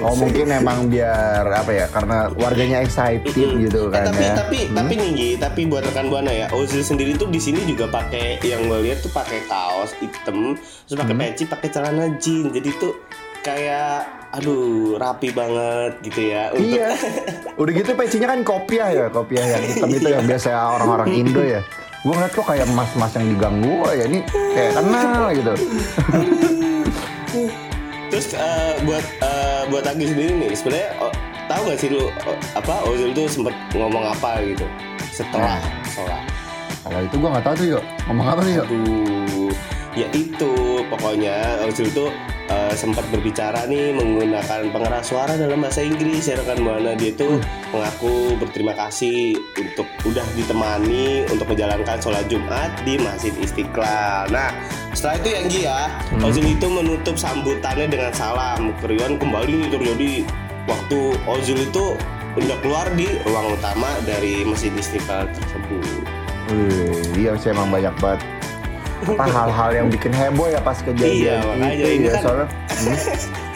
Oh 0.00 0.14
mungkin 0.20 0.46
emang 0.48 0.86
biar 0.86 1.42
apa 1.42 1.70
ya? 1.70 1.86
Karena 1.88 2.30
warganya 2.30 2.78
excited 2.80 3.24
Mm-mm. 3.28 3.62
gitu 3.62 3.88
Eh, 3.88 3.90
kan 3.90 4.04
tapi 4.06 4.22
ya. 4.22 4.34
tapi 4.36 4.58
tapi 4.68 4.92
nih 4.94 5.10
Gi, 5.12 5.30
tapi 5.36 5.60
buat 5.64 5.82
rekan 5.82 6.06
buana 6.06 6.30
ya 6.30 6.46
Ozil 6.50 6.80
sendiri 6.80 7.14
tuh 7.14 7.26
di 7.26 7.38
sini 7.38 7.64
juga 7.64 7.86
pakai 7.86 8.38
yang 8.40 8.64
gue 8.64 8.84
lihat 8.84 9.00
tuh 9.00 9.10
pakai 9.10 9.42
kaos 9.44 9.90
hitam 9.96 10.54
terus 10.84 10.96
pakai 10.96 11.14
peci 11.14 11.44
pakai 11.44 11.68
celana 11.68 12.06
jeans 12.16 12.50
jadi 12.50 12.68
tuh 12.76 12.94
kayak 13.42 14.06
aduh 14.32 14.94
rapi 14.96 15.28
banget 15.28 15.98
gitu 16.00 16.20
ya 16.26 16.52
untuk 16.52 16.62
Iya. 16.68 16.88
Udah 17.60 17.72
gitu 17.74 17.90
pecinya 17.92 18.28
kan 18.28 18.40
kopiah 18.42 18.88
ya, 18.88 19.06
kopiah 19.08 19.46
yang 19.48 19.62
hitam 19.66 19.88
itu 19.90 20.08
yang 20.08 20.24
biasa 20.24 20.48
orang-orang 20.70 21.08
Indo 21.12 21.42
ya. 21.42 21.60
Gue 22.02 22.12
ngeliat 22.18 22.34
kok 22.34 22.46
kayak 22.50 22.66
mas-mas 22.74 23.14
yang 23.14 23.30
diganggu 23.30 23.86
oh 23.86 23.92
ya 23.94 24.04
ini 24.10 24.26
kayak 24.26 24.74
kenal 24.74 25.30
gitu. 25.30 25.54
terus 28.12 28.36
eh, 28.36 28.74
buat 28.84 29.04
eh, 29.24 29.62
buat 29.72 29.84
Agi 29.88 30.04
sendiri 30.04 30.36
nih 30.36 30.50
sebenarnya 30.52 30.90
oh, 31.00 31.12
tahu 31.48 31.62
gak 31.72 31.78
sih 31.80 31.88
lu 31.88 32.12
oh, 32.28 32.36
apa 32.52 32.74
Ozil 32.84 33.10
tuh 33.16 33.24
sempet 33.24 33.54
ngomong 33.72 34.04
apa 34.04 34.42
gitu 34.44 34.66
setelah 35.08 35.56
sholat 35.88 36.20
Kalau 36.82 36.98
itu 36.98 37.14
gue 37.14 37.30
nggak 37.30 37.44
tahu 37.46 37.54
tuh 37.54 37.66
yuk. 37.78 37.84
Ngomong 38.10 38.26
apa 38.26 38.40
tuh 38.42 38.52
yuk? 38.58 38.66
Aduh, 38.66 39.52
ya 39.94 40.06
itu 40.10 40.52
pokoknya 40.90 41.62
Ozil 41.62 41.86
itu 41.88 42.10
eh, 42.52 42.74
sempat 42.76 43.08
berbicara 43.08 43.64
nih 43.64 43.96
menggunakan 43.96 44.68
pengeras 44.68 45.08
suara 45.08 45.34
dalam 45.40 45.64
bahasa 45.64 45.80
Inggris 45.80 46.28
ya 46.28 46.36
rekan 46.36 46.60
buana 46.60 46.92
dia 46.92 47.16
itu 47.16 47.40
mengaku 47.72 48.36
berterima 48.36 48.76
kasih 48.76 49.40
untuk 49.56 49.88
udah 50.04 50.26
ditemani 50.36 51.24
untuk 51.32 51.48
menjalankan 51.48 51.96
sholat 51.96 52.28
Jumat 52.28 52.68
di 52.84 53.00
Masjid 53.00 53.32
Istiqlal. 53.40 54.28
Nah 54.28 54.52
setelah 54.92 55.16
itu 55.24 55.28
yang 55.32 55.46
ya 55.48 55.80
Ozil 56.20 56.44
itu 56.44 56.68
menutup 56.68 57.16
sambutannya 57.16 57.88
dengan 57.88 58.12
salam 58.12 58.76
keriuhan 58.84 59.16
kembali 59.16 59.72
terjadi 59.72 60.28
waktu 60.68 61.16
Ozil 61.24 61.58
itu 61.64 61.96
hendak 62.36 62.60
keluar 62.64 62.88
di 62.92 63.08
ruang 63.24 63.56
utama 63.56 63.88
dari 64.04 64.44
Masjid 64.44 64.72
Istiqlal 64.76 65.28
tersebut. 65.32 66.04
Wih, 66.52 67.00
iya 67.16 67.32
sih 67.38 67.52
emang 67.52 67.72
banyak 67.72 67.92
banget. 68.00 68.20
Apa 69.02 69.24
hal-hal 69.26 69.70
yang 69.74 69.86
bikin 69.88 70.10
heboh 70.10 70.46
ya 70.46 70.58
pas 70.58 70.78
kejadian? 70.78 71.10
Iya, 71.12 71.36
makanya 71.42 71.74
itu 71.74 71.88
ini 71.90 72.06
ya 72.06 72.12
kan- 72.14 72.22
soalnya. 72.22 72.46
Hmm, 72.72 72.98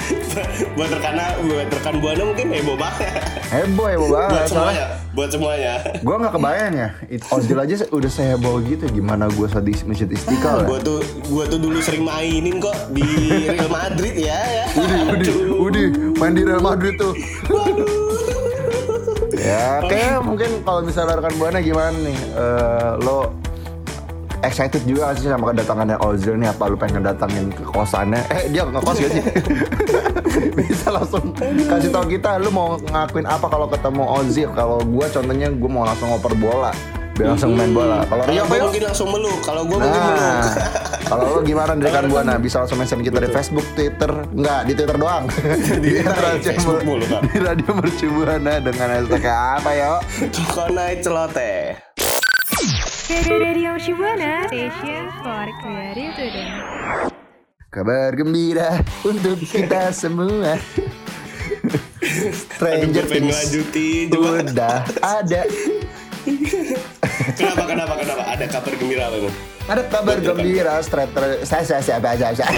buat 0.76 0.90
rekan 0.92 1.14
buat 1.42 1.68
rekan 1.72 1.94
buana 1.98 2.22
mungkin 2.24 2.46
heboh 2.50 2.76
banget. 2.76 3.10
Heboh 3.46 3.86
heboh 3.88 4.08
buat 4.08 4.20
banget 4.20 4.46
soalnya 4.46 4.50
semuanya 4.50 4.86
buat 5.16 5.30
semuanya. 5.32 5.72
gue 5.96 6.14
nggak 6.14 6.34
kebayang 6.34 6.74
ya 6.76 6.88
Ozil 7.32 7.56
aja 7.56 7.74
udah 7.88 8.10
seheboh 8.10 8.60
gitu 8.60 8.84
gimana 8.92 9.26
gue 9.26 9.46
di 9.48 9.72
masjid 9.82 10.04
istiqlal 10.04 10.60
ya? 10.60 10.66
Gua 10.68 10.78
tuh 10.78 10.98
gua 11.26 11.44
tuh 11.48 11.56
dulu 11.56 11.80
sering 11.80 12.04
mainin 12.04 12.60
kok 12.60 12.76
di 12.92 13.06
Real 13.48 13.70
Madrid 13.70 14.14
ya. 14.14 14.36
Ya 14.56 14.64
Udih, 15.08 15.32
Udih, 15.32 15.56
Udih, 15.56 15.86
main 16.16 16.32
di 16.32 16.42
Real 16.44 16.60
Madrid 16.60 16.94
tuh. 16.96 17.16
ya, 19.32 19.80
kayak 19.84 20.20
mungkin 20.20 20.60
kalau 20.62 20.80
misalnya 20.82 21.16
rekan 21.16 21.34
buana 21.36 21.58
gimana 21.60 21.96
nih? 21.96 22.18
Eh, 22.34 22.90
lo 23.00 23.32
excited 24.42 24.82
juga 24.84 25.12
gak 25.12 25.16
sih 25.22 25.28
sama 25.30 25.54
kedatangannya 25.54 25.96
Ozil 26.02 26.34
nih? 26.36 26.48
Apa 26.52 26.68
lu 26.68 26.76
pengen 26.76 27.04
datangin 27.04 27.48
ke 27.52 27.64
kosannya 27.64 28.20
eh 28.28 28.50
dia 28.50 28.66
ngekos 28.66 28.96
gak 28.98 29.12
sih? 29.12 29.24
Bisa 30.58 30.88
langsung 30.92 31.32
kasih 31.40 31.90
tau 31.92 32.04
kita 32.04 32.40
lu 32.42 32.50
mau 32.52 32.76
ngakuin 32.76 33.26
apa 33.28 33.46
kalau 33.48 33.66
ketemu 33.70 34.02
Ozil? 34.04 34.48
Kalau 34.52 34.82
gua 34.84 35.06
contohnya 35.08 35.48
gua 35.54 35.70
mau 35.70 35.84
langsung 35.86 36.08
ngoper 36.12 36.34
bola. 36.36 36.72
Biar 37.16 37.32
langsung 37.32 37.56
main 37.56 37.72
bola. 37.72 38.04
Kalau 38.04 38.22
Rio 38.28 38.44
Kalau 38.44 38.44
apa 38.44 38.52
gue 38.52 38.66
mungkin 38.68 38.84
langsung 38.84 39.08
meluk. 39.08 39.38
Kalau 39.40 39.62
gue 39.64 39.78
mungkin 39.80 40.00
Nah, 40.04 40.12
meluk. 40.12 40.52
kalau 41.08 41.24
lo 41.32 41.40
gimana 41.40 41.72
dari 41.72 41.88
rekan 41.88 42.06
buana 42.12 42.34
bisa 42.36 42.60
langsung 42.60 42.76
mention 42.76 43.00
kita 43.00 43.18
di 43.24 43.30
Facebook, 43.32 43.66
Twitter, 43.72 44.12
enggak 44.36 44.60
di 44.68 44.72
Twitter 44.76 44.96
doang. 45.00 45.24
di, 45.84 46.04
radio 46.04 46.52
mulu, 46.84 47.06
di 47.32 47.38
radio 47.40 47.70
Mercu 47.72 48.06
Buana 48.12 48.60
dengan 48.60 48.88
hashtag 49.00 49.24
apa 49.32 49.70
ya? 49.72 49.92
Kokonai 50.28 51.00
celoteh. 51.00 51.85
Radio 53.08 53.78
Shibuana, 53.78 54.48
station 54.50 55.06
for 55.22 55.46
creative 55.62 56.10
student. 56.18 56.50
Kabar 57.70 58.10
gembira 58.18 58.82
untuk 59.06 59.38
kita 59.46 59.92
semua. 60.02 60.58
Stranger 62.50 63.06
Things 63.06 63.30
ngelanjutin, 63.30 64.10
coba. 64.10 64.42
udah 64.42 64.78
ada. 65.06 65.42
Kenapa 67.32 67.64
kenapa 67.64 67.94
kenapa? 67.94 68.22
Ada 68.28 68.44
kabar 68.46 68.72
gembira 68.74 69.02
apa? 69.06 69.16
Ada 69.66 69.82
kabar 69.84 70.16
gembira 70.20 70.74
Stranger 70.78 71.42
saya 71.42 71.64
saya 71.64 71.82
saya 71.82 71.98
saya 71.98 72.32
saya. 72.36 72.48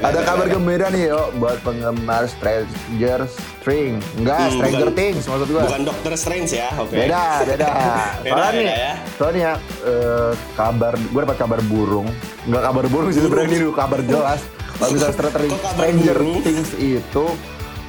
Ada 0.00 0.20
kabar 0.22 0.46
gembira 0.46 0.86
nih 0.88 1.08
yo 1.08 1.30
buat 1.36 1.60
penggemar 1.60 2.26
Stranger 2.26 3.20
String. 3.28 4.02
Enggak, 4.16 4.40
Hmm, 4.40 4.54
Stranger 4.56 4.88
bukan- 4.88 4.96
Things 4.96 5.24
maksud 5.24 5.48
gua. 5.48 5.62
Bukan 5.64 5.82
Doctor 5.84 6.12
Strange 6.14 6.50
ya, 6.50 6.68
oke. 6.74 6.90
Beda, 6.90 7.24
beda. 7.44 7.68
Beda, 8.24 8.32
Soalnya 8.32 8.50
nih, 8.50 8.66
ya. 8.66 8.92
soalnya 9.14 9.40
ya, 9.40 9.54
eh, 9.84 10.32
kabar, 10.54 10.92
gue 10.96 11.20
dapat 11.22 11.38
kabar 11.38 11.60
burung. 11.62 12.08
Enggak 12.44 12.62
kabar 12.64 12.84
burung 12.88 13.10
sih 13.10 13.20
sebenarnya 13.20 13.54
ini 13.54 13.68
kabar 13.70 14.00
jelas. 14.02 14.40
Kalau 14.74 14.90
misalnya 14.90 15.14
Stranger? 15.14 16.18
Things 16.40 16.70
itu 16.74 17.24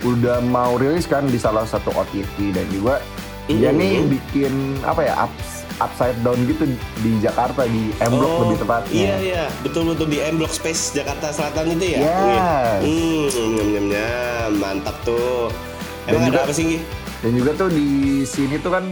udah 0.01 0.37
mau 0.39 0.75
rilis 0.75 1.03
kan 1.03 1.25
di 1.25 1.35
salah 1.35 1.63
satu 1.63 1.91
OTT 1.91 2.51
dan 2.51 2.65
juga 2.69 3.01
dia 3.45 3.67
Mm-hmm. 3.67 3.75
nih 3.75 3.95
bikin 4.07 4.53
apa 4.79 5.01
ya 5.01 5.13
ups, 5.19 5.58
upside 5.79 6.15
down 6.19 6.39
gitu 6.43 6.63
di 6.99 7.11
Jakarta 7.17 7.63
di 7.63 7.91
M 7.97 8.11
Block 8.11 8.29
Oh, 8.29 8.39
lebih 8.45 8.57
tepatnya. 8.59 8.93
Iya 8.93 9.15
iya, 9.19 9.43
betul 9.59 9.87
betul 9.87 10.07
di 10.07 10.19
M 10.19 10.35
Block 10.35 10.51
Space 10.51 10.91
Jakarta 10.91 11.29
Selatan 11.29 11.73
itu 11.73 11.95
ya. 11.95 11.99
Yes. 11.99 12.79
Hmm, 12.83 13.25
nyam 13.49 13.67
nyam 13.69 13.85
nyam, 13.89 14.49
mantap 14.57 14.95
tuh. 15.01 15.47
Emang 16.05 16.19
Dan 16.21 16.21
ada 16.21 16.29
juga- 16.29 16.43
apa 16.45 16.53
sih? 16.53 16.79
Dan 17.19 17.31
juga 17.33 17.51
tuh 17.53 17.69
di 17.69 17.87
sini 18.23 18.55
tuh 18.57 18.71
kan 18.71 18.85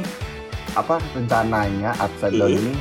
apa 0.74 1.00
rencananya 1.12 1.96
upside 1.98 2.36
down 2.36 2.50
Mhm. 2.50 2.60
ini 2.62 2.74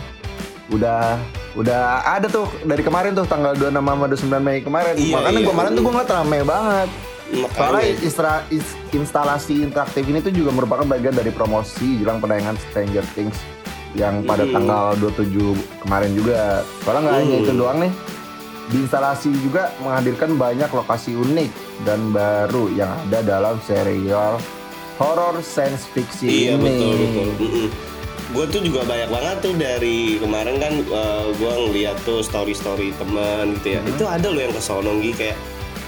udah 0.69 1.17
udah 1.55 1.83
ada 2.05 2.27
tuh 2.27 2.45
dari 2.63 2.83
kemarin 2.83 3.11
tuh 3.13 3.25
tanggal 3.25 3.55
26 3.55 3.71
sama 3.89 4.05
29 4.07 4.43
Mei 4.45 4.59
kemarin. 4.61 4.95
Iya, 4.95 5.15
Makanya 5.17 5.41
iya. 5.41 5.49
kemarin 5.49 5.71
tuh 5.73 5.83
gua 5.83 5.93
ngeliat 5.93 6.11
rame 6.13 6.39
banget. 6.43 6.89
Soalnya 7.27 7.51
Makanya. 7.83 8.05
istra- 8.05 8.47
is- 8.49 8.77
instalasi 8.93 9.55
interaktif 9.61 10.05
ini 10.05 10.19
tuh 10.21 10.31
juga 10.31 10.51
merupakan 10.53 10.85
bagian 10.85 11.11
dari 11.11 11.31
promosi 11.31 11.99
jelang 11.99 12.19
penayangan 12.19 12.55
Stranger 12.61 13.03
Things 13.09 13.35
yang 13.97 14.23
pada 14.23 14.45
Mhm. 14.45 14.53
tanggal 14.53 14.85
27 14.97 15.53
kemarin 15.81 16.13
juga. 16.13 16.61
Soalnya 16.85 17.01
nggak 17.03 17.17
hanya 17.17 17.35
Mhm. 17.35 17.43
itu 17.43 17.53
doang 17.53 17.79
nih. 17.81 17.93
Di 18.67 18.77
instalasi 18.79 19.29
juga 19.41 19.63
menghadirkan 19.79 20.35
banyak 20.35 20.69
lokasi 20.69 21.15
unik 21.15 21.51
dan 21.83 22.11
baru 22.11 22.67
yang 22.71 22.91
ada 23.07 23.23
dalam 23.23 23.57
serial 23.63 24.37
horror 24.97 25.39
science 25.41 25.87
fiction 25.87 26.27
Iya 26.27 26.55
ini. 26.55 26.63
betul 26.63 26.93
betul. 26.95 27.29
Gue 28.27 28.45
tuh 28.51 28.59
juga 28.61 28.83
banyak 28.83 29.07
banget 29.07 29.37
tuh 29.39 29.55
dari 29.55 30.19
kemarin 30.19 30.59
kan 30.59 30.73
gue 31.33 31.53
ngeliat 31.63 31.95
tuh 32.03 32.21
story 32.21 32.53
story 32.53 32.91
teman 32.95 33.55
gitu 33.55 33.79
ya. 33.79 33.81
Hmm. 33.81 33.93
Itu 33.95 34.05
ada 34.05 34.27
loh 34.27 34.41
yang 34.41 34.51
kesono 34.51 34.99
Gi 34.99 35.13
kayak 35.15 35.37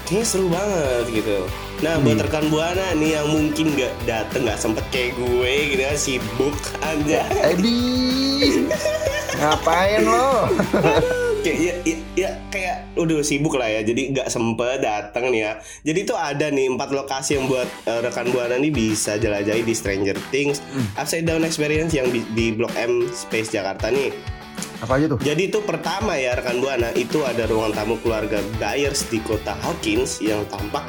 kayaknya 0.09 0.25
seru 0.25 0.49
banget 0.49 1.05
gitu. 1.13 1.45
Nah 1.79 2.01
buat 2.01 2.17
Hmm. 2.17 2.25
rekan 2.25 2.45
buana 2.49 2.97
nih 2.97 3.21
yang 3.21 3.29
mungkin 3.29 3.77
nggak 3.77 3.93
dateng 4.09 4.49
nggak 4.49 4.57
sempet 4.57 4.81
kayak 4.89 5.13
gue 5.15 5.53
gitu 5.69 5.81
kan 5.85 5.97
sibuk 5.97 6.55
aja. 6.81 7.21
Edi, 7.45 8.65
ngapain 9.37 10.01
lo? 10.01 10.49
kayak 11.45 11.55
ya, 11.55 11.73
ya, 11.87 11.97
ya, 12.19 12.29
kayak 12.51 12.77
udah 12.99 13.23
sibuk 13.23 13.55
lah 13.55 13.71
ya 13.71 13.79
jadi 13.79 14.11
nggak 14.11 14.27
sempet 14.27 14.83
datang 14.83 15.31
nih 15.31 15.47
ya 15.47 15.51
jadi 15.87 15.99
tuh 16.03 16.19
ada 16.19 16.51
nih 16.51 16.67
empat 16.67 16.91
lokasi 16.91 17.39
yang 17.39 17.47
buat 17.47 17.63
eh, 17.87 17.99
rekan 18.03 18.27
buana 18.35 18.59
nih 18.59 18.67
bisa 18.67 19.15
jelajahi 19.15 19.63
di 19.63 19.71
Stranger 19.71 20.19
Things 20.35 20.59
Upside 20.99 21.23
Down 21.23 21.47
Experience 21.47 21.95
yang 21.95 22.11
di, 22.11 22.27
di 22.35 22.51
Blok 22.51 22.75
M 22.75 23.07
Space 23.15 23.55
Jakarta 23.55 23.87
nih 23.87 24.11
Apa 24.79 24.95
aja 24.95 25.05
tuh? 25.11 25.19
jadi 25.19 25.51
itu 25.51 25.59
pertama 25.59 26.15
ya 26.15 26.39
rekan 26.39 26.63
buana 26.63 26.89
itu 26.95 27.19
ada 27.27 27.43
ruang 27.51 27.75
tamu 27.75 27.99
keluarga 27.99 28.39
Byers 28.55 29.03
di 29.11 29.19
kota 29.19 29.51
Hawkins 29.59 30.23
yang 30.23 30.47
tampak 30.47 30.87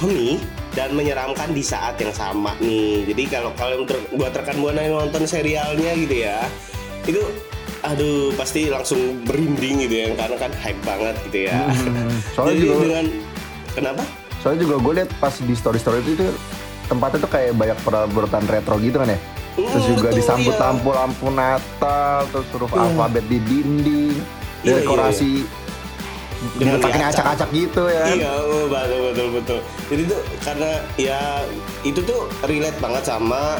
homey 0.00 0.40
dan 0.76 0.92
menyeramkan 0.92 1.56
di 1.56 1.64
saat 1.64 1.96
yang 1.96 2.12
sama 2.12 2.52
nih. 2.60 3.08
Jadi 3.08 3.22
kalau 3.32 3.50
kalian 3.56 3.88
ter- 3.88 4.08
buat 4.12 4.32
rekan 4.32 4.60
buana 4.60 4.80
yang 4.84 5.00
nonton 5.00 5.24
serialnya 5.24 5.92
gitu 5.96 6.16
ya, 6.28 6.44
itu 7.08 7.22
aduh 7.80 8.32
pasti 8.36 8.68
langsung 8.68 9.24
berinding 9.24 9.88
gitu 9.88 9.94
ya 10.04 10.06
karena 10.16 10.36
kan 10.36 10.52
hype 10.60 10.80
banget 10.84 11.14
gitu 11.28 11.38
ya. 11.48 11.56
Hmm, 11.72 12.12
soalnya 12.36 12.54
Jadi 12.56 12.64
juga 12.64 12.76
dengan 12.84 13.06
kenapa? 13.72 14.02
soalnya 14.44 14.60
juga 14.68 14.74
gue 14.78 14.92
liat 15.00 15.10
pas 15.18 15.34
di 15.34 15.54
story 15.56 15.78
story 15.80 15.98
itu, 16.04 16.10
itu 16.20 16.26
tempatnya 16.86 17.18
tuh 17.24 17.30
kayak 17.32 17.50
banyak 17.56 17.78
perabotan 17.82 18.44
retro 18.46 18.76
gitu 18.78 19.00
kan 19.00 19.08
ya. 19.10 19.18
Terus 19.56 19.72
Hmm, 19.82 19.90
juga 19.90 20.08
betul, 20.08 20.18
disambut 20.20 20.52
iya. 20.52 20.62
lampu 20.62 20.88
lampu 20.90 21.26
Natal, 21.30 22.16
terus 22.28 22.46
huruf 22.52 22.70
Iya. 22.70 22.80
alfabet 22.82 23.24
di 23.24 23.38
dinding, 23.40 24.16
Iya, 24.60 24.74
dekorasi 24.78 25.32
Dengan 26.60 26.76
dengan 26.76 26.78
pakai 26.84 27.02
acak-acak 27.08 27.48
gitu 27.50 27.82
ya. 27.86 28.02
kan. 28.02 28.14
Iya, 28.14 28.32
oh, 28.36 28.64
betul 28.66 29.00
betul 29.08 29.28
betul. 29.32 29.58
Jadi 29.88 30.02
tuh 30.04 30.20
karena 30.42 30.70
ya 30.94 31.20
itu 31.82 32.00
tuh 32.00 32.20
relate 32.44 32.76
banget 32.76 33.02
sama 33.02 33.56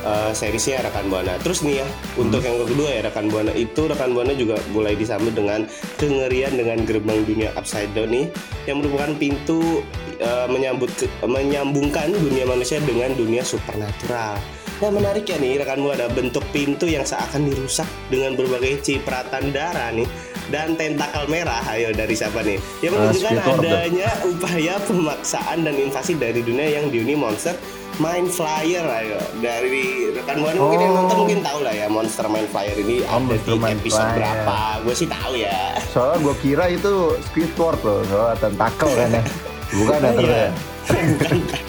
uh, 0.00 0.30
seriesnya 0.30 0.78
rekan 0.80 1.10
buana. 1.10 1.34
Terus 1.42 1.60
nih 1.60 1.82
ya 1.82 1.86
untuk 2.14 2.38
yang 2.38 2.54
kedua 2.62 2.88
ya 2.88 3.00
rekan 3.02 3.26
buana 3.26 3.50
itu 3.50 3.82
rekan 3.84 4.14
buana 4.14 4.30
juga 4.32 4.62
mulai 4.70 4.94
disambut 4.94 5.34
dengan 5.34 5.66
kengerian 5.98 6.54
dengan 6.54 6.78
gerbang 6.80 7.20
dunia 7.24 7.50
upside 7.54 7.90
down 7.92 8.08
nih 8.08 8.30
yang 8.64 8.78
merupakan 8.78 9.10
pintu 9.16 9.82
uh, 10.20 10.46
menyambut 10.46 10.88
ke- 10.94 11.10
menyambungkan 11.26 12.14
dunia 12.14 12.46
manusia 12.46 12.78
dengan 12.80 13.10
dunia 13.12 13.42
supernatural. 13.42 14.38
Nah 14.80 14.88
menarik 14.88 15.24
ya 15.24 15.36
nih 15.36 15.60
rekan 15.60 15.78
buana 15.78 16.08
bentuk 16.08 16.40
pintu 16.50 16.84
yang 16.84 17.04
seakan 17.04 17.44
dirusak 17.44 17.84
dengan 18.08 18.32
berbagai 18.32 18.80
cipratan 18.80 19.52
darah 19.52 19.92
nih 19.92 20.08
dan 20.48 20.72
tentakel 20.72 21.28
merah. 21.28 21.60
Ayo 21.68 21.92
dari 21.92 22.12
siapa 22.12 22.40
nih? 22.40 22.56
Yang 22.80 22.92
Ah, 22.92 22.98
menunjukkan 22.98 23.34
dong. 23.36 23.58
adanya 23.60 24.10
upaya 24.24 24.74
pemaksaan 24.80 25.58
dan 25.62 25.74
invasi 25.76 26.16
dari 26.16 26.40
dunia 26.40 26.68
yang 26.72 26.88
dihuni 26.88 27.12
monster 27.14 27.52
Mind 27.96 28.32
Flyer 28.32 28.80
ayo 28.80 29.20
dari 29.38 29.84
rekan 30.10 30.40
buana 30.40 30.56
mungkin 30.56 30.80
yang 30.80 30.90
Oh. 30.90 30.98
nonton 30.98 31.16
mungkin 31.20 31.38
tahu 31.42 31.58
lah 31.60 31.74
ya 31.74 31.86
monster 31.86 32.24
Mind 32.24 32.48
Flyer 32.48 32.72
ini 32.74 33.04
Oh, 33.04 33.20
ada 33.20 33.28
Monster 33.28 33.52
di 33.52 33.58
Mind 33.58 33.76
episode 33.76 34.00
Flyer. 34.00 34.16
berapa 34.16 34.56
gue 34.80 34.94
sih 34.96 35.08
tahu 35.10 35.32
ya 35.36 35.60
Soalnya 35.86 36.16
gue 36.18 36.34
kira 36.40 36.64
itu 36.70 36.92
Squidward 37.22 37.80
loh, 37.82 38.00
soalnya 38.06 38.36
tentakel 38.38 38.90
kan 38.90 39.08
ya. 39.12 39.22
Bukan 39.76 39.98
ya 39.98 40.10
ternyata. 40.10 40.48
Iya. 40.88 41.68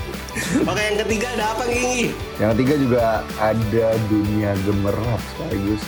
Oke 0.62 0.82
yang 0.82 0.98
ketiga 1.00 1.28
ada 1.32 1.46
apa 1.50 1.64
Gigi? 1.66 2.12
Yang 2.36 2.50
ketiga 2.54 2.74
juga 2.78 3.02
ada 3.38 3.88
dunia 4.06 4.52
gemerlap 4.62 5.22
sekaligus 5.30 5.82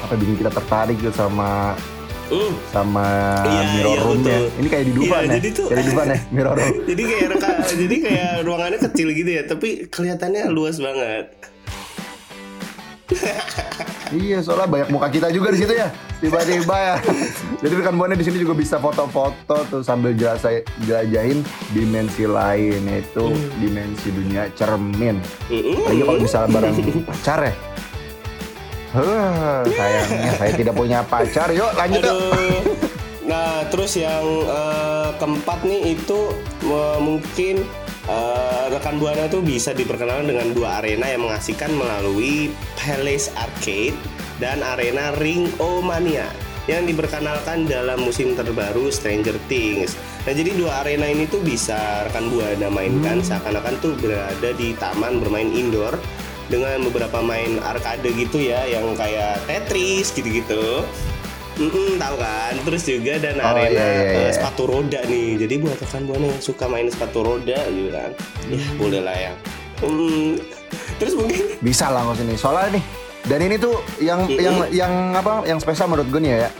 apa 0.00 0.12
bikin 0.14 0.34
kita 0.36 0.50
tertarik 0.50 0.96
gitu 0.98 1.12
sama 1.12 1.78
Hmm. 2.24 2.56
sama 2.66 3.04
Iya, 3.42 3.62
mirror 3.70 3.84
iya, 3.90 4.00
roomnya. 4.02 4.24
betul. 4.40 4.44
Ini 4.56 4.68
kayak 4.70 4.84
di 4.84 4.92
Dufan 4.92 5.04
Iya, 5.14 5.20
ya. 5.22 5.34
jadi 5.34 5.48
tuh- 5.50 5.68
Kayak 5.68 5.76
di 5.76 5.86
Dufan 5.86 6.06
ya, 6.06 6.18
mirror 6.34 6.54
room. 6.56 6.72
jadi 6.82 7.02
kayak 7.04 7.26
reka- 7.30 7.60
jadi 7.70 7.96
kayak 8.00 8.30
ruangannya 8.42 8.78
kecil 8.82 9.08
gitu 9.12 9.30
ya 9.30 9.42
tapi 9.44 9.68
kelihatannya 9.86 10.42
luas 10.48 10.76
banget 10.78 11.24
Iya, 14.14 14.38
soalnya 14.40 14.68
banyak 14.68 14.88
muka 14.88 15.08
kita 15.08 15.26
juga 15.28 15.50
di 15.50 15.58
situ 15.58 15.74
ya. 15.74 15.90
Tiba-tiba 16.18 16.76
ya. 16.76 16.94
Jadi 17.62 17.72
rekan 17.74 17.94
buana 17.94 18.14
di 18.14 18.22
sini 18.22 18.38
juga 18.38 18.54
bisa 18.54 18.78
foto-foto 18.78 19.56
tuh 19.66 19.82
sambil 19.82 20.14
jelasa- 20.14 20.62
jelajahin 20.80 21.42
dimensi 21.70 22.24
lain 22.24 22.80
yaitu 22.84 23.24
Hmm. 23.26 23.50
dimensi 23.58 24.08
dunia 24.08 24.46
cermin. 24.54 25.18
Mm-mm. 25.48 25.82
Apalagi 25.82 26.00
kalau 26.00 26.20
misalnya 26.20 26.48
bareng 26.52 26.74
pacar 27.10 27.38
ya. 27.42 27.54
Huh, 28.94 29.66
sayangnya 29.66 30.30
saya 30.38 30.52
tidak 30.54 30.74
punya 30.74 31.02
pacar. 31.02 31.50
Yuk 31.50 31.70
lanjut 31.74 31.98
yuk. 32.00 32.18
Nah, 33.24 33.66
terus 33.66 33.96
yang 33.96 34.22
eh, 34.44 35.10
keempat 35.18 35.58
nih 35.64 35.98
itu 35.98 36.18
eh, 36.62 36.98
mungkin 37.00 37.66
eh, 38.08 38.64
rekan 38.72 38.96
buana 39.00 39.28
tuh 39.28 39.40
bisa 39.40 39.72
diperkenalkan 39.76 40.30
dengan 40.30 40.48
dua 40.52 40.80
arena 40.82 41.08
yang 41.08 41.24
mengasihkan 41.26 41.72
melalui 41.74 42.52
Palace 42.76 43.32
Arcade 43.36 43.96
dan 44.42 44.60
arena 44.64 45.14
Ring 45.20 45.50
O 45.62 45.78
Mania 45.80 46.26
yang 46.64 46.88
diperkenalkan 46.88 47.68
dalam 47.68 48.00
musim 48.00 48.32
terbaru 48.32 48.88
Stranger 48.88 49.36
Things. 49.52 50.00
Nah, 50.24 50.32
jadi 50.32 50.56
dua 50.56 50.80
arena 50.80 51.04
ini 51.04 51.28
tuh 51.28 51.44
bisa 51.44 52.08
rekan 52.08 52.32
buana 52.32 52.72
mainkan 52.72 53.20
seakan-akan 53.20 53.76
tuh 53.84 53.92
berada 54.00 54.50
di 54.56 54.72
taman 54.80 55.20
bermain 55.20 55.52
indoor 55.52 55.92
dengan 56.48 56.80
beberapa 56.88 57.20
main 57.24 57.60
arcade 57.60 58.08
gitu 58.16 58.40
ya 58.40 58.64
yang 58.64 58.96
kayak 58.96 59.44
Tetris 59.44 60.12
gitu-gitu. 60.16 60.84
Mm-mm, 61.54 61.96
tahu 61.96 62.16
kan 62.16 62.54
terus 62.60 62.82
juga 62.82 63.14
dan 63.16 63.38
Oh, 63.38 63.46
arena 63.48 63.70
iya, 63.70 63.86
iya, 63.86 64.02
eh, 64.02 64.20
iya. 64.20 64.30
sepatu 64.32 64.62
roda 64.64 65.00
nih 65.04 65.38
jadi 65.38 65.54
buat 65.56 65.78
rekan 65.78 66.02
buana 66.04 66.26
yang 66.26 66.42
suka 66.42 66.66
main 66.66 66.86
sepatu 66.86 67.22
roda 67.22 67.58
gitu 67.68 67.90
kan 67.90 68.10
ya 68.44 68.58
Hmm. 68.58 68.74
boleh 68.76 69.00
lah 69.00 69.14
ya 69.14 69.32
Mm, 69.76 70.38
terus 70.96 71.12
mungkin 71.12 71.58
Bisa 71.60 71.90
lah 71.90 72.02
ngos 72.02 72.16
ini. 72.18 72.34
Soalnya 72.34 72.72
nih, 72.72 72.84
dan 73.24 73.40
ini 73.40 73.56
tuh 73.56 73.74
yang 73.98 74.22
Mm-mm. 74.22 74.38
yang 74.38 74.56
yang 74.72 74.92
apa? 75.12 75.42
Yang 75.44 75.60
spesial 75.60 75.90
menurut 75.90 76.08
gue 76.08 76.20
nih 76.20 76.32
ya. 76.40 76.50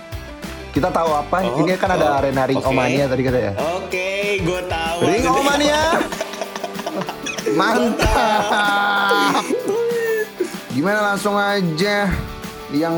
Kita 0.70 0.90
tahu 0.90 1.10
apa? 1.14 1.38
Oh, 1.40 1.62
ini 1.62 1.72
kan 1.74 1.88
ada 1.88 2.04
oh, 2.04 2.18
arena 2.18 2.42
Ring 2.42 2.58
oke. 2.58 2.66
Omania 2.66 3.06
tadi 3.06 3.22
kata 3.22 3.38
ya. 3.40 3.52
oke 3.54 4.08
gue 4.42 4.60
tahu 4.66 4.98
Ring. 5.00 5.24
Omania. 5.24 5.82
Mantap. 7.60 9.44
Gimana 10.70 11.00
langsung 11.06 11.34
aja 11.34 12.10
yang 12.70 12.94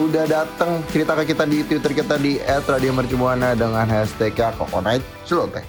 udah 0.00 0.24
datang 0.24 0.80
cerita 0.88 1.12
ke 1.12 1.36
kita 1.36 1.44
di 1.44 1.60
Twitter 1.60 1.92
kita 1.92 2.16
di 2.16 2.40
@radiomercubuana 2.40 3.52
dengan 3.52 3.84
hashtag 3.84 4.32
Coconut 4.56 5.04
Celoteh. 5.28 5.60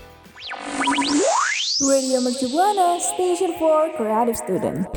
Radio 1.82 2.24
Mercubuana, 2.24 2.96
Station 3.04 3.52
for 3.60 3.92
Creative 4.00 4.38
Student. 4.40 4.88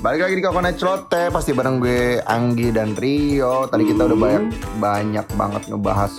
Balik 0.00 0.20
lagi 0.24 0.34
di 0.40 0.42
Coconut 0.42 0.74
Celoteh 0.80 1.28
pasti 1.28 1.52
bareng 1.52 1.76
gue 1.76 2.24
Anggi 2.24 2.72
dan 2.72 2.96
Rio. 2.96 3.68
Tadi 3.68 3.84
kita 3.84 4.08
udah 4.08 4.18
banyak 4.18 4.44
banyak 4.80 5.26
banget 5.36 5.62
ngebahas 5.68 6.12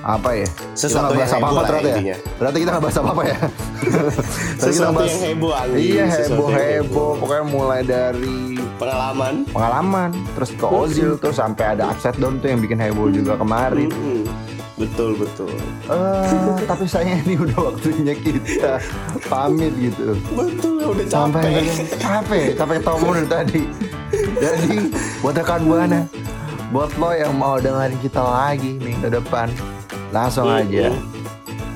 apa 0.00 0.30
ya? 0.32 0.48
Sesuatu 0.72 1.12
kita 1.12 1.12
nggak 1.12 1.12
bahas 1.12 1.28
yang 1.28 1.42
apa-apa 1.44 1.52
heboh 1.52 1.60
lah 1.60 1.68
ternyata 1.68 1.84
ya. 1.84 1.92
intinya. 1.92 2.16
Berarti 2.40 2.56
kita 2.56 2.70
nggak 2.72 2.84
bahas 2.88 2.96
apa-apa 2.96 3.22
ya. 3.28 3.38
Kita 4.58 4.64
Sesuatu 4.64 4.94
bahas- 4.96 5.12
yang 5.12 5.22
heboh, 5.28 5.52
Anggi. 5.52 5.80
Iya 5.92 6.04
heboh 6.08 6.48
heboh. 6.48 7.10
Pokoknya 7.18 7.44
mulai 7.44 7.80
dari 7.82 8.38
pengalaman 8.74 9.34
pengalaman, 9.46 10.10
terus 10.32 10.50
ke 10.52 10.66
Ozil, 10.66 11.10
terus 11.16 11.36
sampai 11.36 11.74
ada 11.74 11.88
upside 11.88 12.14
down 12.16 12.38
tuh 12.38 12.48
yang 12.48 12.58
bikin 12.58 12.76
heboh 12.76 13.08
juga 13.08 13.34
kemarin. 13.34 13.88
Mm-mm. 13.88 14.22
betul 14.78 15.10
betul 15.12 15.50
Eh, 15.90 16.54
tapi 16.62 16.86
sayangnya 16.86 17.18
ini 17.24 17.34
udah 17.36 17.58
waktunya 17.66 18.14
kita 18.14 18.78
pamit 19.26 19.74
gitu. 19.76 20.14
betul 20.30 20.94
udah 20.94 21.04
Sampai 21.04 21.42
capek 21.42 21.98
capek, 21.98 22.44
capek 22.54 22.78
tomo 22.80 23.10
dari 23.10 23.26
tadi. 23.26 23.62
Jadi 24.38 24.94
buat 25.18 25.34
rekan 25.34 25.66
buana, 25.66 26.06
buat 26.70 26.94
lo 26.94 27.10
yang 27.10 27.34
mau 27.34 27.58
dengerin 27.58 27.98
kita 27.98 28.22
lagi 28.22 28.78
minggu 28.78 29.10
depan, 29.10 29.50
langsung 30.08 30.46
aja. 30.46 30.94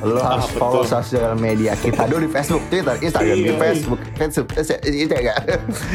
Lo 0.02 0.18
harus 0.18 0.44
Ah, 0.44 0.52
follow 0.52 0.82
betul. 0.82 0.99
sosial 0.99 1.32
media 1.35 1.73
kita 1.75 2.04
dulu 2.04 2.26
di 2.26 2.30
Facebook, 2.30 2.62
Twitter, 2.66 2.94
Instagram, 3.00 3.37
di 3.37 3.44
Iya. 3.44 3.54
Facebook, 3.56 4.00
Facebook, 4.14 4.49
eh, 4.52 4.64
itu 4.82 5.14
ya? 5.14 5.37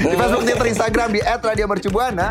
Di 0.01 0.15
Facebook, 0.15 0.43
Twitter, 0.43 0.67
Instagram, 0.67 1.09
di 1.11 1.21
@radiomercubuana. 1.21 2.27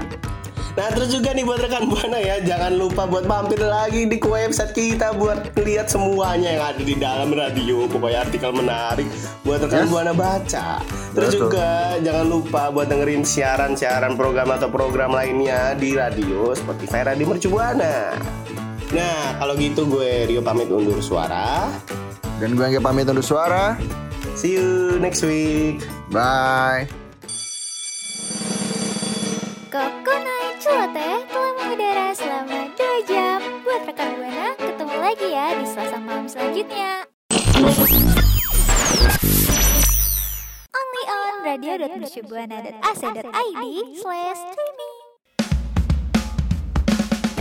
Nah 0.72 0.92
terus 0.92 1.08
juga 1.08 1.32
nih 1.32 1.40
buat 1.40 1.56
rekan 1.56 1.88
buana 1.88 2.20
ya 2.20 2.36
Jangan 2.36 2.76
lupa 2.76 3.08
buat 3.08 3.24
mampir 3.24 3.56
lagi 3.56 4.04
di 4.04 4.20
website 4.20 4.76
kita 4.76 5.16
Buat 5.16 5.56
lihat 5.56 5.88
semuanya 5.88 6.52
yang 6.52 6.64
ada 6.68 6.82
di 6.84 6.92
dalam 6.92 7.32
radio 7.32 7.88
Pokoknya 7.88 8.20
artikel 8.20 8.52
menarik 8.52 9.08
Buat 9.40 9.64
rekan 9.64 9.80
Yes. 9.80 9.88
buana 9.88 10.12
baca 10.12 10.84
Terus 11.16 11.32
Betul. 11.32 11.40
juga 11.48 11.68
jangan 11.96 12.26
lupa 12.28 12.68
buat 12.68 12.92
dengerin 12.92 13.24
siaran-siaran 13.24 14.20
program 14.20 14.52
atau 14.52 14.68
program 14.68 15.16
lainnya 15.16 15.72
Di 15.72 15.96
radio 15.96 16.52
Spotify 16.52 17.08
Radio 17.08 17.24
Mercu 17.24 17.48
Buana 17.48 18.12
Nah 18.96 19.36
kalau 19.36 19.52
gitu 19.60 19.84
gue 19.84 20.24
Rio 20.24 20.40
pamit 20.40 20.72
undur 20.72 21.04
suara 21.04 21.68
Dan 22.40 22.56
gue 22.56 22.64
yang 22.64 22.80
pamit 22.80 23.04
undur 23.04 23.20
suara. 23.20 23.76
See 24.32 24.56
you 24.56 24.96
next 24.96 25.20
week 25.20 25.84
Bye. 26.08 26.88
Coconut 29.68 30.56
Celoteh 30.56 31.28
telah 31.28 31.52
mengudara 31.60 32.16
selama 32.16 32.72
2 32.72 33.12
jam. 33.12 33.44
Buat 33.60 33.84
rekan 33.84 34.16
Buana, 34.16 34.56
ketemu 34.56 34.96
lagi 34.96 35.28
ya 35.28 35.52
di 35.52 35.68
Selasa 35.68 36.00
malam 36.00 36.32
selanjutnya. 36.32 37.04
Only 40.72 41.04
on 41.12 41.44
radio.mercubuana.ac.id 41.44 44.00
slash 44.00 44.40
streaming. 44.48 44.95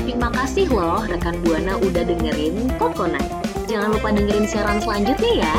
Terima 0.06 0.30
kasih 0.30 0.70
loh 0.70 1.02
rekan 1.10 1.34
Buana 1.42 1.82
udah 1.82 2.06
dengerin 2.06 2.70
Coconut. 2.78 3.26
Jangan 3.66 3.98
lupa 3.98 4.14
dengerin 4.14 4.46
siaran 4.46 4.78
selanjutnya 4.78 5.50
ya. 5.50 5.56